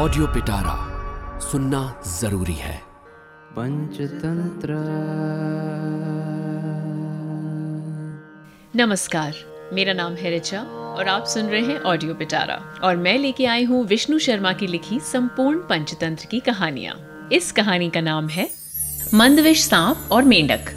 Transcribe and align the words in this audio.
Audio 0.00 0.26
पिटारा 0.26 0.74
सुनना 1.40 1.80
ज़रूरी 2.08 2.54
है। 2.54 2.76
पंचतंत्र। 3.52 4.74
नमस्कार 8.76 9.34
मेरा 9.72 9.92
नाम 9.92 10.14
है 10.14 10.30
रिचा 10.30 10.60
और 10.60 11.08
आप 11.08 11.24
सुन 11.24 11.46
रहे 11.46 11.60
हैं 11.60 11.80
ऑडियो 11.80 12.14
पिटारा 12.14 12.54
और 12.82 12.96
मैं 12.96 13.16
लेके 13.18 13.46
आई 13.46 13.64
हूँ 13.64 13.84
विष्णु 13.86 14.18
शर्मा 14.18 14.52
की 14.52 14.66
लिखी 14.66 15.00
संपूर्ण 15.00 15.58
पंचतंत्र 15.58 16.26
की 16.26 16.40
कहानियाँ। 16.40 16.94
इस 17.32 17.50
कहानी 17.52 17.90
का 17.90 18.00
नाम 18.00 18.28
है 18.28 18.48
मंदविश 19.14 19.64
सांप 19.64 20.08
और 20.12 20.22
मेंढक। 20.22 20.70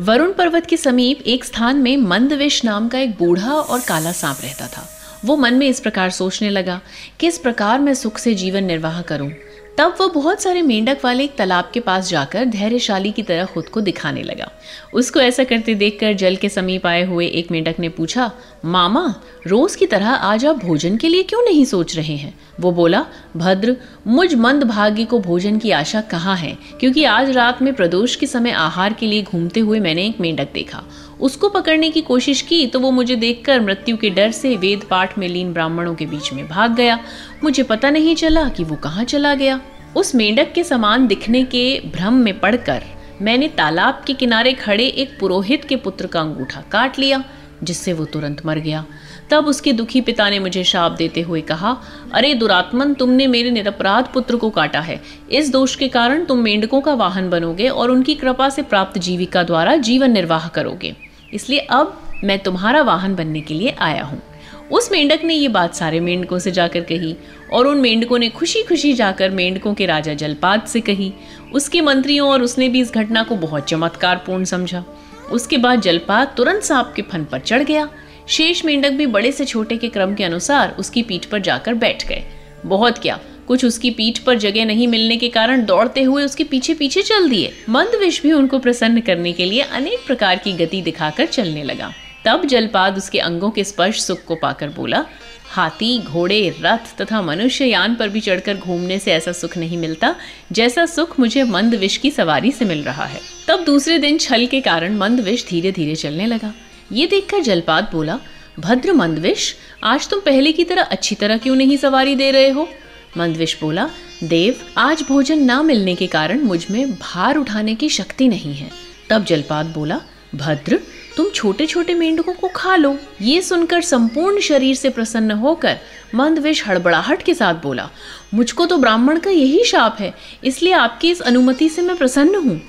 वरुण 0.00 0.32
पर्वत 0.32 0.66
के 0.66 0.76
समीप 0.76 1.22
एक 1.26 1.44
स्थान 1.44 1.76
में 1.76 1.96
मंदविश 1.96 2.64
नाम 2.64 2.88
का 2.88 2.98
एक 2.98 3.16
बूढ़ा 3.18 3.52
और 3.52 3.80
काला 3.80 4.12
सांप 4.12 4.38
रहता 4.42 4.66
था। 4.66 4.88
वो 5.24 5.36
मन 5.36 5.54
में 5.54 5.68
इस 5.68 5.80
प्रकार 5.80 6.10
सोचने 6.10 6.50
लगा 6.50 6.80
किस 7.20 7.38
प्रकार 7.38 7.80
मैं 7.80 7.94
सुख 7.94 8.18
से 8.18 8.34
जीवन 8.34 8.64
निर्वाह 8.64 9.02
करूँ। 9.02 9.32
तब 9.78 9.96
वह 10.00 10.08
बहुत 10.08 10.42
सारे 10.42 10.62
मेंढक 10.62 10.98
वाले 11.04 11.24
एक 11.24 11.36
तालाब 11.36 11.70
के 11.74 11.80
पास 11.80 12.08
जाकर 12.08 12.44
धैर्यशाली 12.44 13.12
की 13.12 13.22
तरह 13.22 13.44
खुद 13.44 13.68
को 13.68 13.80
दिखाने 13.80 14.22
लगा। 14.22 14.50
उसको 14.94 15.20
ऐसा 15.20 15.44
करते 15.44 15.74
देखकर 15.74 16.12
जल 16.12 16.36
के 16.36 16.48
समीप 16.48 16.86
आए 16.86 17.04
हुए 17.04 17.26
एक 17.26 17.50
मेंढक 17.50 17.74
ने 17.80 17.88
पूछा, 17.88 18.32
मामा, 18.64 19.14
रोज 19.46 19.76
की 19.76 19.86
तरह 19.86 20.08
आज 20.08 20.46
आप 20.46 20.56
भोजन 20.56 20.96
के 20.96 21.08
लिए 21.08 21.22
क्यों 21.22 21.42
नहीं 21.42 21.64
सोच 21.64 21.96
रहे 21.96 22.16
हैं? 22.16 22.38
वो 22.60 22.72
बोला, 22.72 23.06
भद्र, 23.36 23.76
मुझ 24.06 24.34
मंद 24.34 24.64
भाग्य 24.64 25.04
को 25.04 25.18
भोजन 25.18 25.58
की 25.58 25.70
आशा 25.70 26.00
कहाँ 26.00 26.36
है? 26.36 26.58
क्योंकि 26.80 27.04
आज 27.04 27.30
रात 27.30 27.62
में 27.62 27.74
प्रदोष 27.74 28.16
के 28.16 28.26
समय 28.26 28.50
आहार 28.50 28.92
के 28.92 29.06
लिए 29.06 29.22
घूमते 29.22 29.60
हुए 29.60 29.80
मैंने 29.80 30.06
एक 30.06 30.20
मेंढक 30.20 30.48
देखा। 30.54 30.84
उसको 31.22 31.48
पकड़ने 31.48 31.90
की 31.90 32.00
कोशिश 32.00 32.40
की 32.42 32.66
तो 32.66 32.80
वो 32.80 32.90
मुझे 32.90 33.16
देखकर 33.16 33.60
मृत्यु 33.60 33.96
के 33.96 34.10
डर 34.10 34.30
से 34.30 34.56
वेद 34.56 34.80
पाठ 34.90 35.18
में 35.18 35.28
लीन 35.28 35.52
ब्राह्मणों 35.52 35.94
के 35.94 36.06
बीच 36.06 36.32
में 36.32 36.46
भाग 36.48 36.74
गया। 36.74 36.98
मुझे 37.44 37.62
पता 37.62 37.90
नहीं 37.90 38.14
चला 38.16 38.48
कि 38.48 38.64
वो 38.64 38.76
कहाँ 38.76 39.04
चला 39.04 39.34
गया। 39.34 39.60
उस 39.96 40.14
मेंढक 40.14 40.52
के 40.52 40.64
समान 40.64 41.06
दिखने 41.06 41.44
के 41.44 41.80
भ्रम 41.86 42.14
में 42.14 42.38
पड़कर 42.40 42.82
मैंने 43.22 43.48
तालाब 43.48 44.02
के 44.06 44.14
किनारे 44.14 44.52
खड़े 44.52 44.86
एक 44.86 45.16
पुरोहित 45.20 45.64
के 45.64 45.76
पुत्र 45.76 46.06
का 46.06 46.20
अंगूठा 46.20 46.60
काट 46.72 46.98
लिया, 46.98 47.22
जिससे 47.62 47.92
वो 47.92 48.04
तुरंत 48.04 48.44
मर 48.46 48.58
गया। 48.58 48.84
तब 49.30 49.46
उसके 49.46 49.72
दुखी 49.72 50.00
पिता 50.00 50.28
ने 50.30 50.38
मुझे 50.38 50.64
शाप 50.64 50.92
देते 50.92 51.20
हुए 51.20 51.40
कहा, 51.40 51.76
अरे 52.12 52.32
दुरात्मन, 52.34 52.94
तुमने 52.94 53.26
मेरे 53.26 53.50
निरपराध 53.50 54.08
पुत्र 54.14 54.36
को 54.36 54.50
काटा 54.50 54.80
है। 54.80 55.00
इस 55.30 55.52
दोष 55.52 55.76
के 55.76 55.88
कारण 55.88 56.24
तुम 56.24 56.38
मेंढकों 56.38 56.80
का 56.80 56.94
वाहन 56.94 57.30
बनोगे 57.30 57.68
और 57.68 57.90
उनकी 57.90 58.14
कृपा 58.14 58.48
से 58.48 58.62
प्राप्त 58.62 58.98
जीविका 58.98 59.42
द्वारा 59.42 59.76
जीवन 59.76 60.10
निर्वाह 60.10 60.48
करोगे। 60.48 60.94
इसलिए 61.34 61.58
अब 61.58 61.98
मैं 62.24 62.38
तुम्हारा 62.38 62.82
वाहन 62.82 63.14
बनने 63.14 63.40
के 63.40 63.54
लिए 63.54 63.74
आया 63.78 64.04
हूँ। 64.04 64.22
उस 64.70 64.90
मेंढक 64.92 65.24
ने 65.24 65.34
ये 65.34 65.48
बात 65.48 65.74
सारे 65.74 66.00
मेंढकों 66.00 66.38
से 66.38 66.50
जाकर 66.50 66.80
कही 66.80 67.16
और 67.52 67.66
उन 67.66 67.78
मेंढकों 67.78 68.18
ने 68.18 68.28
खुशी 68.28 68.62
खुशी 68.62 68.92
जाकर 68.92 69.30
मेंढकों 69.30 69.74
के 69.74 69.86
राजा 69.86 70.14
जलपात 70.14 70.68
से 70.68 70.80
कही। 70.80 71.12
उसके 71.52 71.80
मंत्रियों 71.80 72.30
और 72.30 72.42
उसने 72.42 72.68
भी 72.68 72.80
इस 72.80 72.92
घटना 72.94 73.22
को 73.22 73.36
बहुत 73.36 73.64
चमत्कारपूर्ण 73.64 74.44
समझा। 74.44 74.84
उसके 75.32 75.56
बाद 75.56 75.80
जलपात 75.80 76.36
तुरंत 76.36 76.62
सांप 76.62 76.92
के 76.96 77.02
फन 77.02 77.24
पर 77.24 77.40
चढ़ 77.40 77.62
गया। 77.62 77.88
शेष 78.28 78.64
मेंढक 78.64 78.90
भी 78.90 79.06
बड़े 79.06 79.32
से 79.32 79.44
छोटे 79.44 79.76
के 79.76 79.88
क्रम 79.88 80.14
के 80.14 80.24
अनुसार 80.24 80.76
उसकी 80.78 81.02
पीठ 81.02 81.24
पर 81.24 81.38
जाकर 81.38 81.74
बैठ 81.74 82.06
गए। 82.08 82.22
बहुत 82.66 82.98
क्या 82.98 83.18
कुछ 83.48 83.64
उसकी 83.64 83.90
पीठ 83.90 84.18
पर 84.18 84.38
जगह 84.38 84.64
नहीं 84.64 84.88
मिलने 84.88 85.16
के 85.16 85.28
कारण 85.28 85.64
दौड़ते 85.64 86.02
हुए 86.02 86.24
उसके 86.24 86.44
पीछे 86.44 86.74
पीछे 86.74 87.02
चल 87.02 87.28
दिए। 87.28 87.52
मंद 87.68 87.86
मंदविश 87.86 88.22
भी 88.22 88.32
उनको 88.32 88.58
प्रसन्न 88.58 89.00
करने 89.00 89.32
के 89.32 89.44
लिए 89.44 89.60
अनेक 89.60 90.06
प्रकार 90.06 90.36
की 90.36 90.52
गति 90.52 90.82
दिखाकर 90.82 91.26
चलने 91.26 91.62
लगा। 91.62 91.92
तब 92.24 92.46
जलपाद 92.46 92.96
उसके 92.96 93.18
अंगों 93.18 93.50
के 93.50 93.64
स्पर्श 93.64 94.00
सुख 94.00 94.24
को 94.24 94.34
पाकर 94.34 94.68
बोला, 94.68 95.04
हाथी, 95.50 95.98
घोड़े, 95.98 96.54
रथ 96.60 97.02
तथा 97.02 97.22
मनुष्य 97.22 97.64
यान 97.64 97.94
पर 97.94 98.08
भी 98.08 98.20
चढ़कर 98.20 98.56
घूमने 98.56 98.98
से 98.98 99.12
ऐसा 99.12 99.32
सुख 99.32 99.56
नहीं 99.56 99.78
मिलता, 99.78 100.14
जैसा 100.52 100.86
सुख 100.86 101.20
मुझे 101.20 101.42
मंद 101.42 101.74
विष 101.74 101.96
की 101.96 102.10
सवारी 102.10 102.52
से 102.52 102.64
मिल 102.64 102.82
रहा 102.82 103.04
है। 103.04 103.20
तब 103.48 103.64
दूसरे 103.64 103.98
दिन 103.98 104.18
छल 104.18 104.46
के 104.46 104.60
कारण 104.60 104.96
मंद 104.96 105.20
विष 105.20 105.46
धीरे 105.48 105.72
धीरे 105.72 105.94
चलने 105.94 106.26
लगा। 106.26 106.54
ये 106.92 107.06
देखकर 107.06 107.40
जलपाद 107.40 107.88
बोला, 107.92 108.18
भद्र 108.60 108.92
मंदविश 108.92 109.56
आज 109.84 110.08
तुम 110.08 110.20
पहले 110.20 110.52
की 110.52 110.64
तरह 110.64 110.82
अच्छी 110.82 111.14
तरह 111.14 111.36
क्यों 111.36 111.56
नहीं 111.56 111.76
सवारी 111.76 112.14
दे 112.14 112.30
रहे 112.30 112.48
हो? 112.48 112.68
मंदविश 113.16 113.56
बोला, 113.60 113.88
देव, 114.24 114.60
आज 114.78 115.02
भोजन 115.08 115.42
ना 115.44 115.60
मिलने 115.62 115.94
के 115.94 116.06
कारण 116.06 116.40
मुझमें 116.40 116.92
भार 116.92 117.36
उठाने 117.36 117.74
की 117.74 117.88
शक्ति 117.88 118.28
नहीं 118.28 118.54
है। 118.54 118.70
तब 119.10 119.24
जलपात 119.24 119.66
बोला, 119.66 120.00
भद्र, 120.34 120.78
तुम 121.16 121.28
छोटे 121.30 121.66
छोटे 121.66 121.94
मेंढकों 121.94 122.32
को 122.32 122.48
खा 122.48 122.76
लो। 122.76 122.96
ये 123.22 123.40
सुनकर 123.42 123.80
संपूर्ण 123.80 124.40
शरीर 124.40 124.74
से 124.74 124.90
प्रसन्न 124.90 125.30
होकर 125.30 125.78
मंदविश 126.14 126.66
हड़बड़ाहट 126.66 127.22
के 127.22 127.34
साथ 127.34 127.54
बोला, 127.54 127.88
मुझको 128.34 128.66
तो 128.66 128.78
ब्राह्मण 128.78 129.18
का 129.18 129.30
यही 129.30 129.64
शाप 129.64 129.96
है, 130.00 130.12
इसलिए 130.44 130.72
आपकी 130.72 131.10
इस 131.10 131.20
अनुमति 131.20 131.68
से 131.68 131.82
मैं 131.82 131.96
प्रसन्न 131.96 132.34
हूँ। 132.36 132.60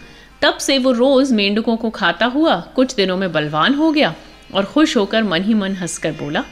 तब 0.42 0.58
से 0.58 0.78
वो 0.78 0.92
रोज 0.92 1.32
मेंढकों 1.32 1.78
को 1.78 1.90
खाता 1.90 2.26
हुआ 2.26 2.60
कुछ 2.76 2.96
दिनों 2.96 3.18
में 3.18 3.32
बलवान 3.32 3.76
हो 3.76 3.92
गया 3.92 4.14
और 4.54 4.66
खुश 4.66 4.98
होकर 4.98 5.24
मन 5.24 5.44
ही 5.44 5.54
मन 5.54 5.76
हंसकर 5.76 6.12
बोला 6.12 6.44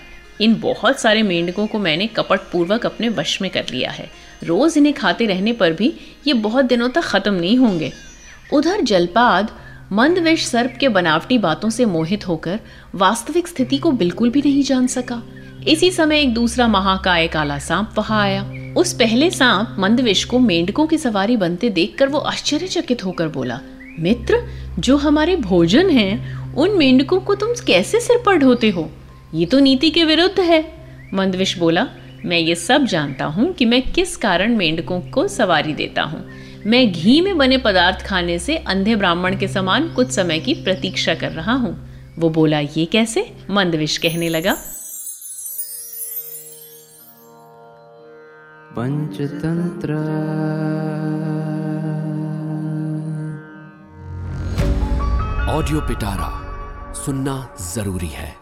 इन 0.42 0.56
बहुत 0.56 1.00
सारे 1.00 1.24
मेंढकों 1.24 1.68
को 1.68 1.80
मैंने 1.80 2.08
कपट 2.08 2.40
पूर्वक 2.40 2.86
अपने 2.86 3.10
वश 3.10 3.42
में 3.42 3.52
कर 3.52 3.66
लिया 3.72 3.92
है। 3.92 4.10
रोज 4.44 4.78
इन्हें 4.78 4.94
खाते 4.94 5.26
रहने 5.26 5.54
पर 5.54 5.74
भी 5.74 5.94
ये 6.28 6.34
बहुत 6.34 6.66
दिनों 6.66 6.90
तक 6.90 7.02
खत्म 7.02 7.34
नहीं 7.34 7.58
होंगे। 7.58 7.92
उधर 8.54 8.82
जलपाद 8.82 9.52
मंदवेश 9.92 10.46
सर्प 10.46 10.78
के 10.80 10.90
बनावटी 10.90 11.38
बातों 11.38 11.70
से 11.70 11.86
मोहित 11.86 12.28
होकर 12.28 12.60
वास्तविक 12.96 13.48
स्थिति 13.48 13.78
को 13.78 13.92
बिल्कुल 13.92 14.30
भी 14.30 14.42
नहीं 14.42 14.64
जान 14.64 14.88
सका। 14.88 15.22
इसी 15.68 15.92
समय 15.92 16.20
एक 16.20 16.34
दूसरा 16.34 16.68
महाकाय 16.68 17.28
काला 17.28 17.58
सांप 17.60 17.94
वहाँ 17.98 18.22
आया। 18.22 18.74
उस 18.78 18.94
पहले 18.94 19.30
सांप 19.32 19.76
मंदवेश 19.80 20.24
को 20.24 20.40
मेंढकों 20.40 20.88
की 20.88 20.98
सवारी 20.98 21.38
बनते 21.38 21.70
देखकर 21.70 22.08
वो 22.08 22.20
आश्चर्यचकित 22.20 23.06
होकर 23.06 23.28
बोला, 23.28 23.60
मित्र, 24.00 24.42
जो 24.80 24.98
हमारे 24.98 25.36
भोजन 25.36 25.90
हैं, 25.90 26.54
उन 26.54 26.72
मेंढकों 26.72 27.20
को 27.20 27.36
तुम 27.36 27.54
कैसे 27.68 28.00
सिर 28.00 28.24
पर 28.26 28.38
ढोते 28.38 28.70
हो? 28.70 28.90
ये 29.34 29.46
तो 29.46 29.60
नीति 29.60 29.90
के 29.90 30.04
विरुद्ध 30.04 30.40
है। 30.40 30.62
मंदविश 31.14 31.58
बोला, 31.58 31.88
मैं 32.26 32.38
ये 32.38 32.56
सब 32.56 32.86
जानता 32.86 33.26
हूँ 33.26 33.52
कि 33.54 33.66
मैं 33.66 33.82
किस 33.94 34.16
कारण 34.18 34.56
मेंढकों 34.56 35.00
को 35.12 35.28
सवारी 35.28 35.74
देता 35.74 36.02
हूँ। 36.02 36.24
मैं 36.66 36.92
घी 36.92 37.20
में 37.22 37.38
बने 37.38 37.58
पदार्थ 37.58 38.06
खाने 38.06 38.38
से 38.40 38.58
अंधे 38.58 38.96
ब्राह्मण 38.96 39.38
के 39.40 39.48
समान 39.48 39.88
कुछ 39.94 40.12
समय 40.12 40.40
की 40.40 40.54
प्रतीक्षा 40.54 41.16
कर 41.16 41.32
रहा 41.32 41.54
हूँ। 41.54 41.76
वो 42.20 42.30
बोला, 42.30 42.60
ये 42.60 42.86
कैसे? 42.86 43.32
मंदविश 43.50 43.98
कहने 43.98 44.30
लगा, 44.30 44.54
पंचतंत्र। 48.76 49.94
ऑडियो 55.52 55.82
पिटारा, 55.82 56.30
सुनना 56.96 57.56
ज़रूरी 57.74 58.08
है। 58.08 58.41